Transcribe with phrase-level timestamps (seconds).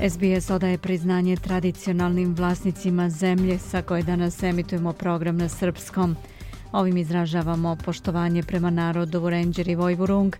[0.00, 6.16] SBS odaje priznanje tradicionalnim vlasnicima zemlje sa koje danas emitujemo program na srpskom.
[6.72, 10.36] Ovim izražavamo poštovanje prema narodu Ranger i Vojvurung,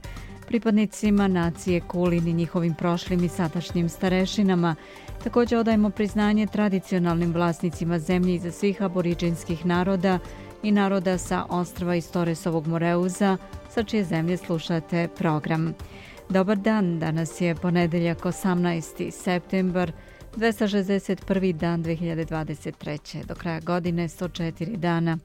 [0.46, 4.74] pripadnicima nacije Kulin i njihovim prošlim i sadašnjim starešinama.
[5.24, 10.18] Također odajemo priznanje tradicionalnim vlasnicima zemlje iza svih aboriđinskih naroda
[10.62, 13.36] i naroda sa ostrava iz Toresovog Moreuza,
[13.70, 15.74] sa čije zemlje slušate program.
[16.28, 19.10] Dobar dan, danas je ponedeljak 18.
[19.10, 19.92] septembar,
[20.36, 21.52] 261.
[21.52, 23.24] dan 2023.
[23.24, 25.18] Do kraja godine 104 dana.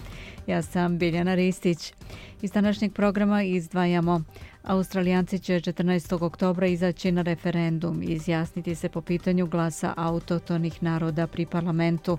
[0.48, 1.94] Ja sam Biljana Ristić.
[2.42, 4.22] Iz današnjeg programa izdvajamo
[4.64, 6.23] Australijanci će 14.
[6.26, 12.17] oktobra izaći na referendum i izjasniti se po pitanju glasa autotonih naroda pri parlamentu.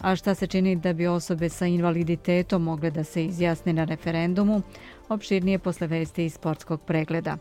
[0.00, 4.62] A šta se čini da bi osobe sa invaliditetom mogle da se izjasne na referendumu?
[5.08, 7.36] Opširnije posle vesti iz sportskog pregleda.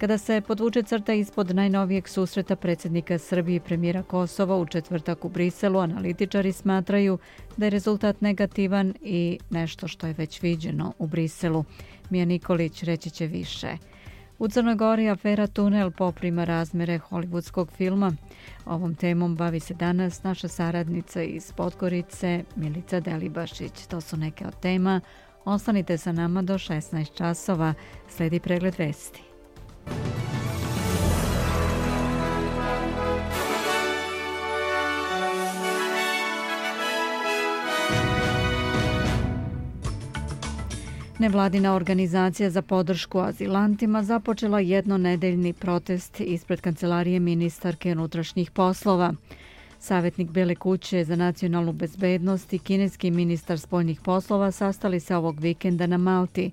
[0.00, 5.28] Kada se podvuče crta ispod najnovijeg susreta predsjednika Srbije i premijera Kosova u četvrtak u
[5.28, 7.18] Briselu, analitičari smatraju
[7.56, 11.64] da je rezultat negativan i nešto što je već viđeno u Briselu.
[12.10, 13.68] Mija Nikolić reći će više.
[14.38, 18.12] U Crnoj Gori afera Tunel poprima razmere hollywoodskog filma.
[18.64, 23.86] Ovom temom bavi se danas naša saradnica iz Podgorice, Milica Delibašić.
[23.86, 25.00] To su neke od tema.
[25.44, 27.74] Ostanite sa nama do 16 časova.
[28.08, 29.35] Sledi pregled vesti.
[41.18, 49.14] Nevladina organizacija za podršku azilantima započela jednonedeljni protest ispred kancelarije ministarke unutrašnjih poslova.
[49.78, 55.86] Savjetnik Bele kuće za nacionalnu bezbednost i kineski ministar spoljnih poslova sastali se ovog vikenda
[55.86, 56.50] na Malti.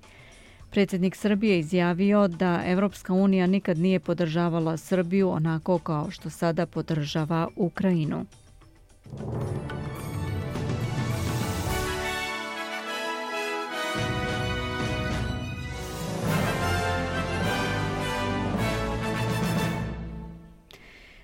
[0.74, 7.48] Predsjednik Srbije izjavio da Evropska unija nikad nije podržavala Srbiju onako kao što sada podržava
[7.56, 8.26] Ukrajinu.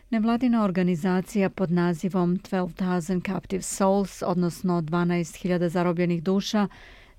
[0.09, 6.67] Nevladina organizacija pod nazivom 12,000 Captive Souls, odnosno 12.000 zarobljenih duša,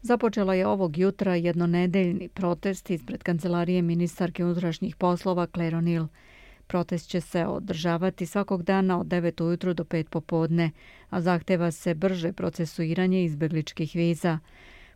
[0.02, 6.06] započela je ovog jutra jednonedeljni protest ispred kancelarije ministarke unutrašnjih poslova Claire O'Neill.
[6.66, 10.70] Protest će se održavati svakog dana od 9 ujutru do 5 popodne,
[11.10, 14.38] a zahteva se brže procesuiranje izbegličkih viza.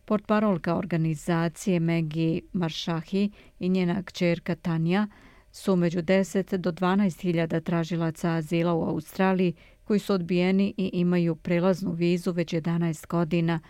[0.04, 5.08] Portparolka organizacije Megi Maršahi i njena kćerka Tanja
[5.52, 9.54] su među 10 do 12 hiljada tražilaca azila u Australiji
[9.84, 13.60] koji su odbijeni i imaju prelaznu vizu već 11 godina.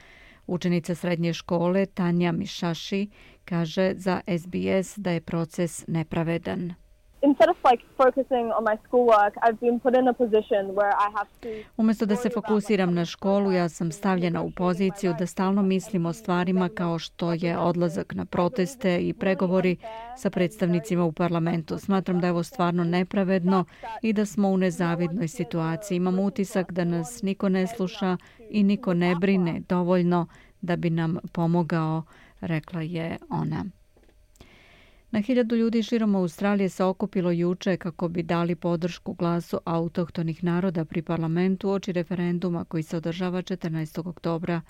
[0.46, 3.10] Učenica srednje škole Tanja Mišaši
[3.44, 6.74] kaže za SBS da je proces nepravedan
[7.24, 11.08] instead of like focusing on my schoolwork, I've been put in a position where I
[11.16, 15.62] have to Umjesto da se fokusiram na školu, ja sam stavljena u poziciju da stalno
[15.62, 19.76] mislim o stvarima kao što je odlazak na proteste i pregovori
[20.16, 21.78] sa predstavnicima u parlamentu.
[21.78, 23.64] Smatram da je ovo stvarno nepravedno
[24.02, 25.96] i da smo u nezavidnoj situaciji.
[25.96, 28.16] Imam utisak da nas niko ne sluša
[28.50, 30.26] i niko ne brine dovoljno
[30.60, 32.02] da bi nam pomogao,
[32.40, 33.64] rekla je ona.
[35.14, 40.84] Na hiljadu ljudi širom Australije se okupilo juče kako bi dali podršku glasu autohtonih naroda
[40.84, 44.08] pri parlamentu oči referenduma koji se održava 14.
[44.08, 44.60] oktobra.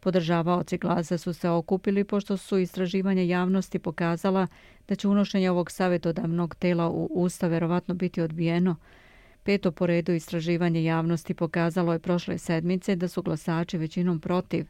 [0.00, 4.46] Podržavaoci glasa su se okupili pošto su istraživanja javnosti pokazala
[4.88, 8.76] da će unošenje ovog savjetodavnog tela u Ustav verovatno biti odbijeno.
[9.42, 14.66] Peto po redu istraživanje javnosti pokazalo je prošle sedmice da su glasači većinom protiv.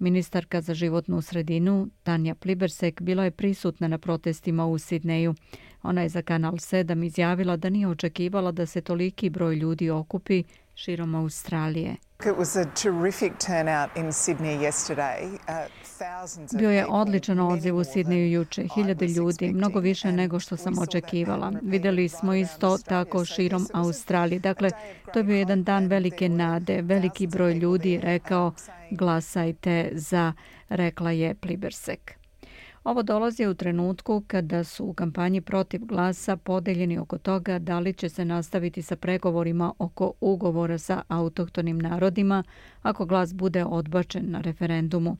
[0.00, 5.34] Ministarka za životnu sredinu Tanja Plibersek bila je prisutna na protestima u Sidneju.
[5.82, 10.44] Ona je za Kanal 7 izjavila da nije očekivala da se toliki broj ljudi okupi
[10.74, 11.96] širom Australije.
[12.26, 15.38] It was a terrific turnout in Sydney yesterday.
[15.48, 15.66] Uh,
[16.58, 21.52] Bio je odličan odziv u Sidneju juče, hiljade ljudi, mnogo više nego što sam očekivala.
[21.62, 24.38] Videli smo isto tako širom Australije.
[24.38, 24.70] Dakle,
[25.12, 26.82] to je bio jedan dan velike nade.
[26.82, 28.52] Veliki broj ljudi rekao
[28.90, 30.32] glasajte za,
[30.68, 32.19] rekla je Plibersek.
[32.84, 37.92] Ovo dolazi u trenutku kada su u kampanji protiv glasa podeljeni oko toga da li
[37.92, 42.42] će se nastaviti sa pregovorima oko ugovora sa autohtonim narodima
[42.82, 45.16] ako glas bude odbačen na referendumu.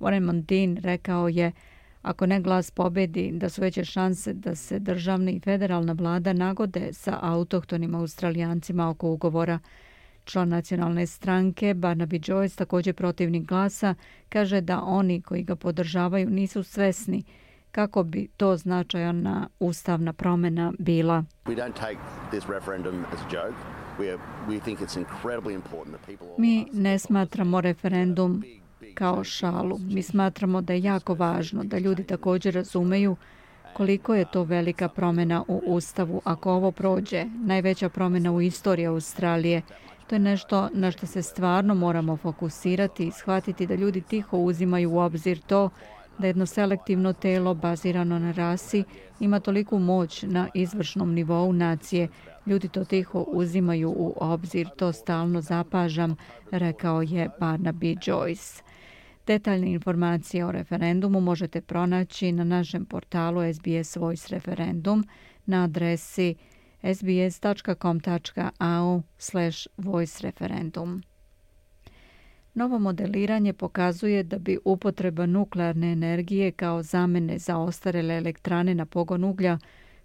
[0.00, 1.52] Warren Mundine rekao je
[2.02, 6.92] ako ne glas pobedi, da su veće šanse da se državni i federalna vlada nagode
[6.92, 9.58] sa autohtonim australijancima oko ugovora.
[10.28, 13.94] Član nacionalne stranke Barnaby Joyce, također protivnik glasa,
[14.28, 17.24] kaže da oni koji ga podržavaju nisu svesni
[17.72, 21.24] kako bi to značajna ustavna promjena bila.
[26.38, 28.42] Mi ne smatramo referendum
[28.94, 29.78] kao šalu.
[29.78, 33.16] Mi smatramo da je jako važno da ljudi također razumeju
[33.72, 36.20] koliko je to velika promjena u Ustavu.
[36.24, 39.62] Ako ovo prođe, najveća promjena u istoriji Australije,
[40.08, 44.92] to je nešto na što se stvarno moramo fokusirati i shvatiti da ljudi tiho uzimaju
[44.92, 45.70] u obzir to
[46.18, 48.84] da jedno selektivno telo bazirano na rasi
[49.20, 52.08] ima toliku moć na izvršnom nivou nacije.
[52.46, 56.16] Ljudi to tiho uzimaju u obzir, to stalno zapažam,
[56.50, 58.62] rekao je Barnaby Joyce.
[59.26, 65.04] Detaljne informacije o referendumu možete pronaći na našem portalu SBS Voice Referendum
[65.46, 66.34] na adresi
[66.82, 68.42] sbs.com.au
[69.18, 71.02] slash voice referendum.
[72.54, 79.24] Novo modeliranje pokazuje da bi upotreba nuklearne energije kao zamene za ostarele elektrane na pogon
[79.24, 79.58] uglja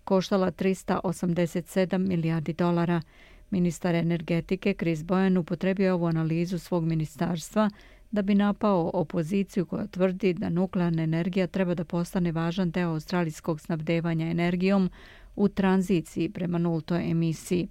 [0.04, 3.02] koštala 387 milijardi dolara.
[3.50, 7.70] Ministar energetike Chris Bojan upotrebio ovu analizu svog ministarstva
[8.12, 13.62] da bi napao opoziciju koja tvrdi da nuklearna energija treba da postane važan deo australijskog
[13.62, 14.90] snabdevanja energijom
[15.36, 17.68] u tranziciji prema nultoj emisiji.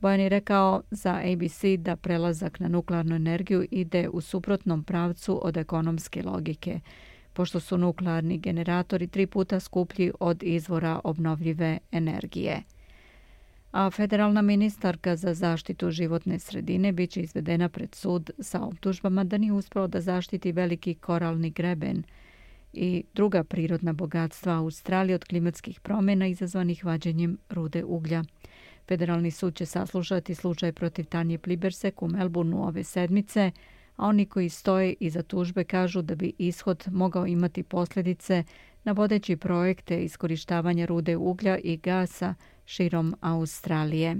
[0.00, 5.56] Bojan je rekao za ABC da prelazak na nuklearnu energiju ide u suprotnom pravcu od
[5.56, 6.80] ekonomske logike,
[7.32, 12.62] pošto su nuklearni generatori tri puta skuplji od izvora obnovljive energije
[13.72, 19.52] a federalna ministarka za zaštitu životne sredine biće izvedena pred sud sa optužbama da nije
[19.52, 22.02] uspeo da zaštiti veliki koralni greben
[22.72, 28.24] i druga prirodna bogatstva Australije od klimatskih promjena izazvanih vađenjem rude uglja.
[28.88, 33.50] Federalni sud će saslušati slučaj protiv Tanje Plibersek u Melbourneu ove sedmice,
[33.96, 38.44] a oni koji stoje iza tužbe kažu da bi ishod mogao imati posljedice
[38.84, 42.34] na vodeći projekte iskorištavanja rude uglja i gasa
[42.64, 44.16] širom Australije.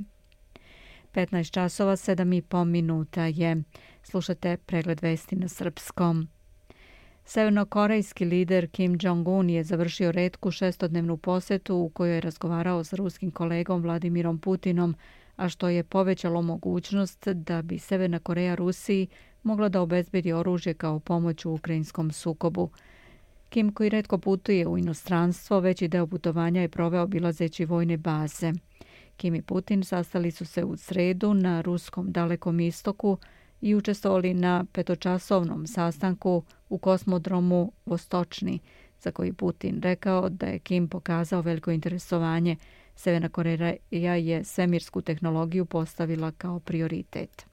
[1.13, 3.63] 15 časova 7 i pol minuta je.
[4.03, 6.29] Slušate pregled vesti na srpskom.
[7.31, 13.31] Severnokorejski lider Kim Jong-un je završio redku šestodnevnu posetu u kojoj je razgovarao s ruskim
[13.31, 14.95] kolegom Vladimirom Putinom,
[15.37, 19.07] a što je povećalo mogućnost da bi Severna Koreja Rusiji
[19.43, 22.71] mogla da obezbedi oružje kao pomoć u ukrajinskom sukobu.
[23.49, 28.53] Kim koji redko putuje u inostranstvo, veći deo putovanja je proveo bilazeći vojne baze.
[29.17, 33.19] Kim i Putin sastali su se u sredu na ruskom dalekom istoku
[33.61, 38.59] i učestvovali na petočasovnom sastanku u kosmodromu Vostočni,
[39.01, 42.57] za koji Putin rekao da je Kim pokazao veliko interesovanje.
[42.95, 47.47] Severna Koreja je svemirsku tehnologiju postavila kao prioritet.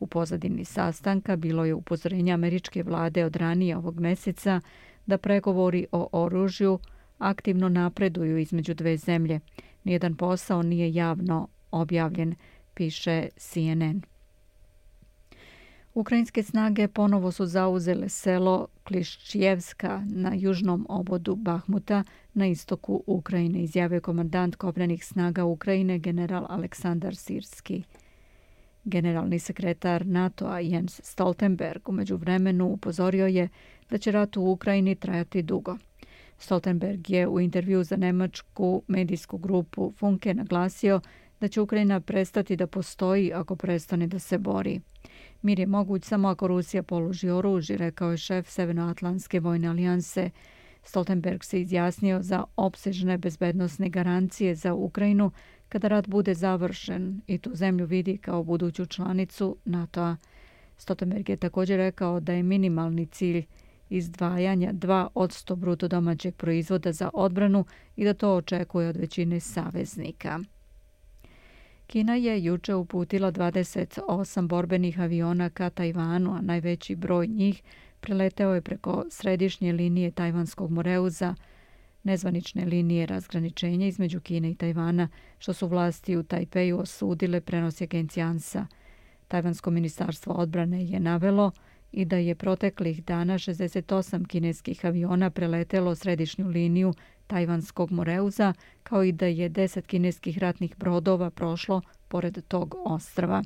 [0.00, 4.60] U pozadini sastanka bilo je upozorenje američke vlade od ranije ovog meseca
[5.06, 6.78] da pregovori o oružju
[7.18, 9.40] aktivno napreduju između dve zemlje.
[9.84, 12.34] Nijedan posao nije javno objavljen,
[12.74, 14.09] piše CNN.
[15.94, 24.00] Ukrajinske snage ponovo su zauzele selo Klišćevska na južnom obodu Bahmuta na istoku Ukrajine, izjavio
[24.00, 27.82] komandant kopnenih snaga Ukrajine general Aleksandar Sirski.
[28.84, 33.48] Generalni sekretar NATO-a Jens Stoltenberg umeđu vremenu upozorio je
[33.90, 35.76] da će rat u Ukrajini trajati dugo.
[36.38, 41.00] Stoltenberg je u intervju za nemačku medijsku grupu Funke naglasio
[41.40, 44.80] da će Ukrajina prestati da postoji ako prestane da se bori.
[45.42, 50.30] Mir je moguć samo ako Rusija položi oružje, rekao je šef Severnoatlantske vojne alijanse.
[50.82, 55.30] Stoltenberg se izjasnio za opsežne bezbednostne garancije za Ukrajinu
[55.68, 60.16] kada rat bude završen i tu zemlju vidi kao buduću članicu NATO-a.
[60.76, 63.44] Stoltenberg je također rekao da je minimalni cilj
[63.88, 67.64] izdvajanja 2 od 100 bruto domaćeg proizvoda za odbranu
[67.96, 70.40] i da to očekuje od većine saveznika.
[71.90, 77.62] Kina je juče uputila 28 borbenih aviona ka Tajvanu, a najveći broj njih
[78.00, 81.34] preleteo je preko središnje linije Tajvanskog moreuza,
[82.02, 88.26] nezvanične linije razgraničenja između Kine i Tajvana, što su vlasti u Tajpeju osudile prenos agencija
[88.26, 88.66] ANSA.
[89.28, 91.52] Tajvansko ministarstvo odbrane je navelo
[91.92, 96.94] i da je proteklih dana 68 kineskih aviona preletelo središnju liniju
[97.26, 103.42] Tajvanskog Moreuza, kao i da je 10 kineskih ratnih brodova prošlo pored tog ostrava.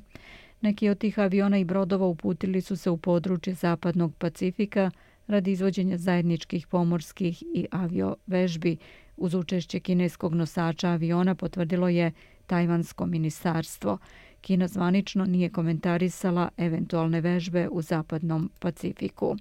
[0.61, 4.91] Neki od tih aviona i brodova uputili su se u područje Zapadnog Pacifika
[5.27, 8.77] radi izvođenja zajedničkih pomorskih i avio vežbi.
[9.17, 12.11] Uz učešće kineskog nosača aviona potvrdilo je
[12.47, 13.97] Tajvansko ministarstvo.
[14.45, 19.35] Kina zvanično nije komentarisala eventualne vežbe u Zapadnom Pacifiku.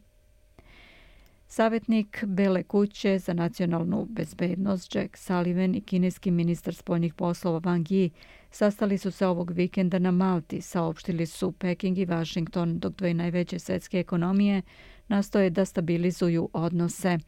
[1.46, 8.10] Savjetnik Bele kuće za nacionalnu bezbednost Jack Sullivan i kineski ministar spoljnih poslova Wang Yi
[8.50, 13.58] sastali su se ovog vikenda na Malti, saopštili su Peking i Washington, dok dve najveće
[13.58, 14.62] svetske ekonomije
[15.08, 17.18] nastoje da stabilizuju odnose.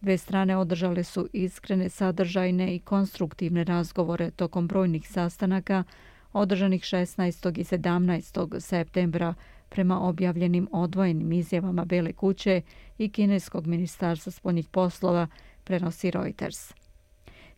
[0.00, 5.84] Dve strane održale su iskrene, sadržajne i konstruktivne razgovore tokom brojnih sastanaka
[6.32, 7.58] održanih 16.
[7.58, 8.60] i 17.
[8.60, 9.34] septembra
[9.68, 12.62] prema objavljenim odvojenim izjavama Bele kuće
[12.98, 15.26] i Kineskog ministarstva spoljnih poslova,
[15.64, 16.72] prenosi Reuters.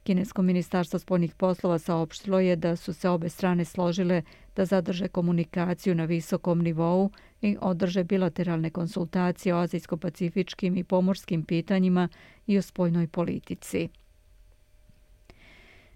[0.04, 4.22] Kinesko ministarstvo spoljnih poslova saopštilo je da su se obe strane složile
[4.56, 12.08] da zadrže komunikaciju na visokom nivou i održe bilateralne konsultacije o azijsko-pacifičkim i pomorskim pitanjima
[12.46, 13.88] i o spoljnoj politici.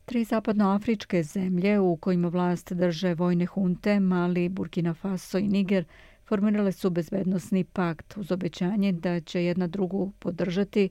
[0.08, 5.84] Tri zapadnoafričke zemlje u kojima vlast drže vojne hunte, Mali, Burkina Faso i Niger,
[6.28, 10.88] formirale su bezbednostni pakt uz obećanje da će jedna drugu podržati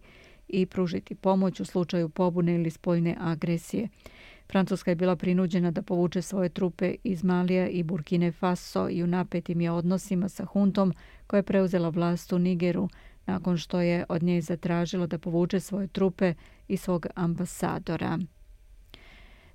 [0.48, 3.88] i pružiti pomoć u slučaju pobune ili spoljne agresije.
[4.50, 9.08] Francuska je bila prinuđena da povuče svoje trupe iz Malija i Burkine Faso i u
[9.08, 10.94] napetim je odnosima sa huntom
[11.28, 12.90] koja je preuzela vlast u Nigeru
[13.26, 16.34] nakon što je od nje zatražila da povuče svoje trupe
[16.68, 18.20] i svog ambasadora.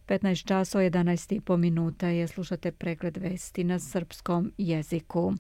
[0.07, 5.35] 15 časova 11,5 minuta je slušate pregled vesti na srpskom jeziku.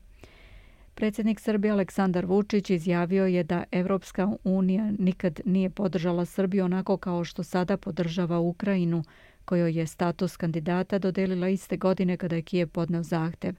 [0.95, 7.25] Predsjednik Srbije Aleksandar Vučić izjavio je da Evropska unija nikad nije podržala Srbiju onako kao
[7.25, 9.04] što sada podržava Ukrajinu,
[9.45, 13.54] kojoj je status kandidata dodelila iste godine kada je Kijev podneo zahtev.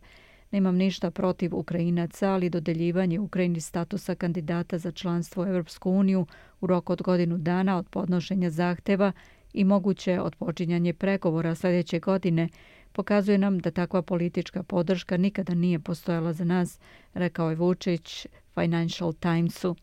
[0.51, 6.25] Nemam ništa protiv Ukrajinaca, ali dodeljivanje Ukrajini statusa kandidata za članstvo u Evropsku uniju
[6.61, 9.11] u roku od godinu dana od podnošenja zahteva
[9.53, 12.49] i moguće odpočinjanje pregovora sljedeće godine
[12.91, 16.79] pokazuje nam da takva politička podrška nikada nije postojala za nas,
[17.13, 19.75] rekao je Vučić Financial Timesu.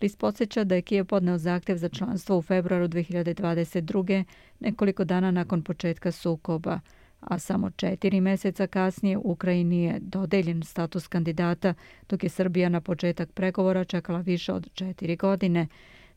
[0.00, 4.24] List podsjeća da je Kijev podneo zahtev za članstvo u februaru 2022.
[4.60, 6.80] nekoliko dana nakon početka sukoba,
[7.20, 11.74] a samo četiri mjeseca kasnije Ukrajini je dodeljen status kandidata,
[12.08, 15.66] dok je Srbija na početak pregovora čekala više od četiri godine.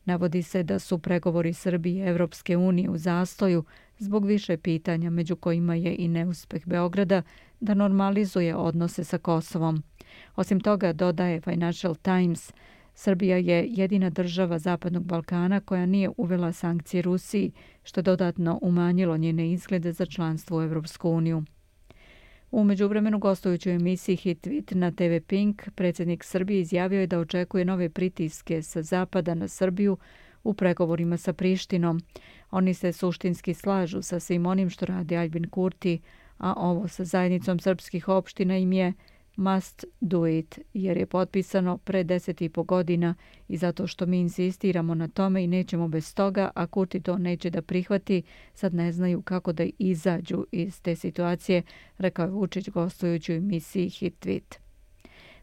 [0.06, 3.64] Navodi se da su pregovori Srbije i Evropske unije u zastoju
[3.98, 7.22] zbog više pitanja, među kojima je i neuspeh Beograda
[7.60, 9.82] da normalizuje odnose sa Kosovom.
[10.36, 12.52] Osim toga, dodaje Financial Times,
[12.94, 19.52] Srbija je jedina država Zapadnog Balkana koja nije uvela sankcije Rusiji, što dodatno umanjilo njene
[19.52, 21.42] izglede za članstvo u Evropsku uniju.
[22.50, 27.18] U međuvremenu gostujući u emisiji Hit Tweet na TV Pink, predsjednik Srbije izjavio je da
[27.18, 29.96] očekuje nove pritiske sa Zapada na Srbiju
[30.44, 32.00] u pregovorima sa Prištinom.
[32.50, 36.00] Oni se suštinski slažu sa svim onim što radi Albin Kurti,
[36.38, 38.92] a ovo sa zajednicom srpskih opština im je
[39.36, 43.14] must do it, jer je potpisano pre deset i po godina
[43.48, 47.50] i zato što mi insistiramo na tome i nećemo bez toga, a Kurti to neće
[47.50, 48.22] da prihvati,
[48.54, 51.62] sad ne znaju kako da izađu iz te situacije,
[51.98, 54.58] rekao je Vučić gostujući u emisiji Hit Tweet.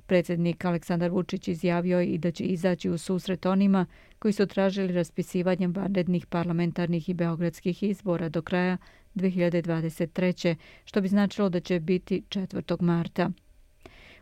[0.06, 3.86] Predsjednik Aleksandar Vučić izjavio i da će izaći u susret onima
[4.20, 8.78] koji su tražili raspisivanjem vanrednih parlamentarnih i beogradskih izbora do kraja
[9.16, 10.56] 2023.
[10.86, 12.82] što bi značilo da će biti 4.
[12.82, 13.32] marta.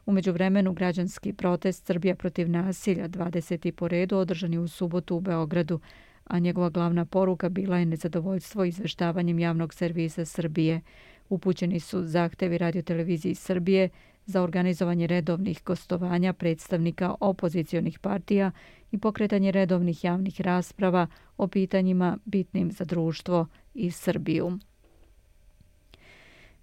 [0.06, 3.72] Umeđu vremenu građanski protest Srbija protiv nasilja 20.
[3.72, 5.80] po redu održan je u subotu u Beogradu,
[6.24, 10.82] a njegova glavna poruka bila je nezadovoljstvo izveštavanjem javnog servisa Srbije.
[11.30, 13.90] Upućeni su zahtevi radioteleviziji Srbije
[14.26, 18.52] za organizovanje redovnih gostovanja predstavnika opozicionih partija
[18.92, 24.60] i pokretanje redovnih javnih rasprava o pitanjima bitnim za društvo i Srbiju.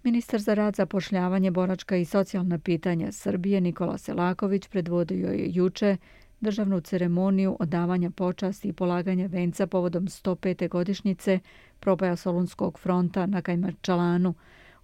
[0.03, 5.97] Ministar za rad, zapošljavanje, boračka i socijalna pitanja Srbije Nikola Selaković predvodio je juče
[6.39, 10.69] državnu ceremoniju odavanja počasti i polaganja venca povodom 105.
[10.69, 11.39] godišnjice
[11.79, 14.33] probaja Solunskog fronta na Kajmarčalanu.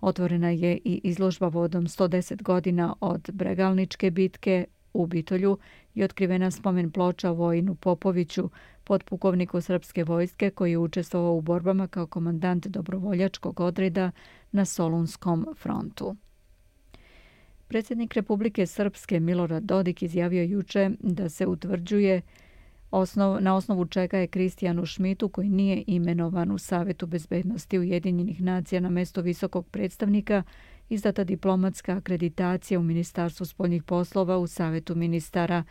[0.02, 5.58] Otvorena je i izložba vodom 110 godina od Bregalničke bitke u Bitolju
[5.94, 8.50] i otkrivena spomen ploča Vojinu Popoviću,
[8.86, 14.12] podpukovniku srpske vojske koji je učestvovao u borbama kao komandant dobrovoljačkog odreda
[14.52, 16.16] na Solunskom frontu.
[17.68, 22.22] Predsjednik Republike Srpske Milorad Dodik izjavio juče da se utvrđuje
[22.92, 28.82] osnov, na osnovu čega je Kristijanu Šmitu, koji nije imenovan u Savetu bezbednosti Ujedinjenih nacija
[28.82, 30.44] na mesto visokog predstavnika,
[30.90, 35.64] izdata diplomatska akreditacija u Ministarstvu spoljnih poslova u Savetu ministara.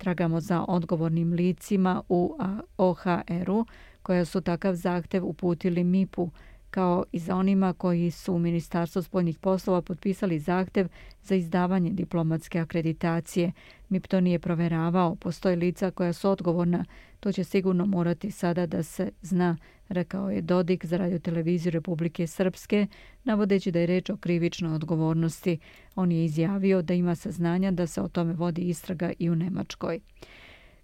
[0.00, 2.36] Tragamo za odgovornim licima u
[2.76, 3.66] OHR-u,
[4.02, 6.30] koja su takav zahtev uputili MIP-u,
[6.70, 10.88] kao i za onima koji su u Ministarstvu spoljnih poslova potpisali zahtev
[11.22, 13.52] za izdavanje diplomatske akreditacije.
[13.88, 16.84] MIP to nije proveravao, postoje lica koja su odgovorna,
[17.20, 19.56] to će sigurno morati sada da se zna,
[19.88, 22.86] rekao je Dodik za radio televiziju Republike Srpske,
[23.24, 25.58] navodeći da je reč o krivičnoj odgovornosti.
[25.94, 30.00] On je izjavio da ima saznanja da se o tome vodi istraga i u Nemačkoj.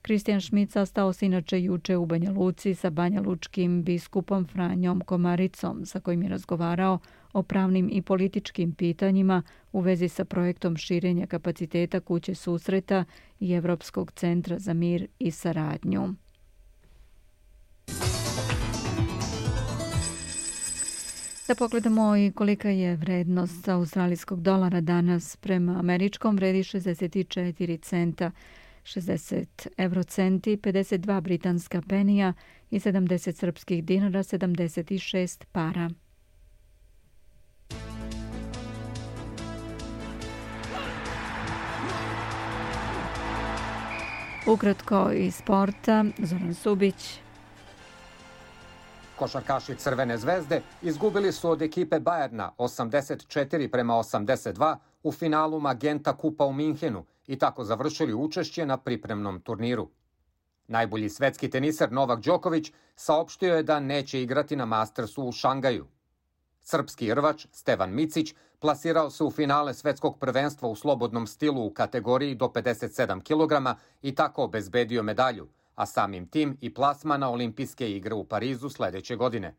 [0.07, 5.87] Kristijan Šmit sastao se inače juče u Banja Luci sa Banja Lučkim biskupom Franjom Komaricom,
[5.87, 6.99] sa kojim je razgovarao
[7.33, 13.05] o pravnim i političkim pitanjima u vezi sa projektom širenja kapaciteta kuće susreta
[13.41, 16.15] i Evropskog centra za mir i saradnju.
[21.49, 28.31] Da pogledamo i kolika je vrednost australijskog dolara danas prema američkom vredi 64 centa.
[28.87, 32.33] 60 eurocenti, 52 britanska penija
[32.71, 35.91] i 70 srpskih dinara, 76 para.
[44.47, 47.21] Ukratko iz sporta, Zoran Subić.
[49.17, 56.45] Košarkaši Crvene zvezde izgubili su od ekipe Bajerna 84 prema 82 u finalu Magenta Kupa
[56.45, 59.89] u Minhenu i tako završili učešće na pripremnom turniru.
[60.69, 65.87] Najbolji svetski teniser Novak Đoković saopštio je da neće igrati na Mastersu u Šangaju.
[66.63, 72.35] Srpski rvač Stevan Micić plasirao se u finale svetskog prvenstva u slobodnom stilu u kategoriji
[72.35, 78.15] do 57 kg i tako obezbedio medalju, a samim tim i plasma na olimpijske igre
[78.15, 79.55] u Parizu sledeće godine.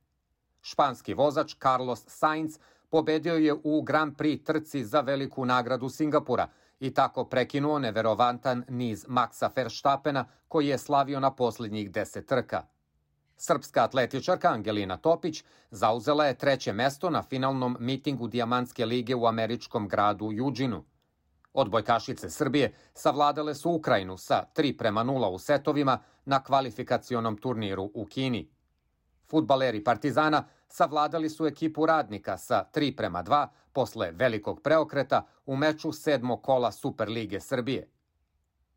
[0.62, 2.59] Španski vozač Carlos Sainz
[2.89, 6.47] pobedio je u Grand Prix trci za veliku nagradu Singapura
[6.79, 12.63] i tako prekinuo neverovantan niz Maxa Verstappena koji je slavio na posljednjih deset trka.
[13.38, 19.88] Srpska atletičarka Angelina Topić zauzela je treće mesto na finalnom mitingu Dijamantske lige u američkom
[19.88, 20.84] gradu Juđinu.
[21.54, 28.06] Odbojkašice Srbije savladale su Ukrajinu sa 3 prema 0 u setovima na kvalifikacionom turniru u
[28.06, 28.49] Kini.
[29.30, 35.91] Futbaleri Partizana savladali su ekipu radnika sa 3 prema 2 posle velikog preokreta u meču
[35.91, 37.89] sedmo kola Superlige Srbije.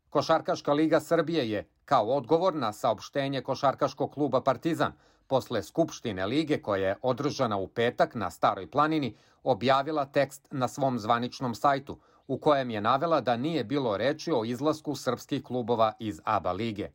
[0.09, 4.93] Košarkaška liga Srbije je, kao odgovor na saopštenje Košarkaškog kluba Partizan,
[5.27, 10.99] posle Skupštine lige koja je održana u petak na Staroj planini, objavila tekst na svom
[10.99, 16.21] zvaničnom sajtu, u kojem je navela da nije bilo reči o izlasku srpskih klubova iz
[16.23, 16.89] ABA lige.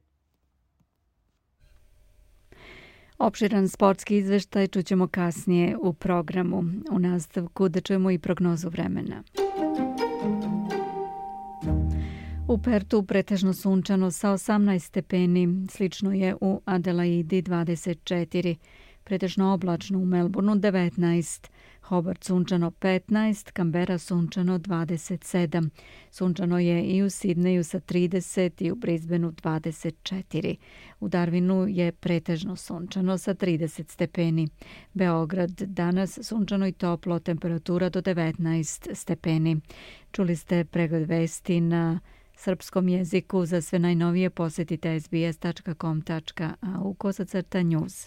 [3.18, 6.64] Opširan sportski izveštaj čućemo kasnije u programu.
[6.90, 9.22] U nastavku da čujemo i prognozu vremena.
[12.48, 18.57] U Pertu pretežno sunčano sa 18 stepeni, slično je u Adelaidi 24,
[19.05, 21.48] pretežno oblačno u Melbourneu 19,
[21.87, 25.68] Hobart sunčano 15, Canberra sunčano 27.
[26.11, 30.57] Sunčano je i u Sidneju sa 30 i u Brisbaneu 24.
[31.01, 34.49] U Darwinu je pretežno sunčano sa 30 stepeni.
[34.92, 39.61] Beograd danas sunčano i toplo, temperatura do 19 stepeni.
[40.12, 42.01] Čuli ste pregled vesti na
[42.37, 43.46] srpskom jeziku.
[43.46, 48.07] Za sve najnovije posjetite sbs.com.au kosacrta news.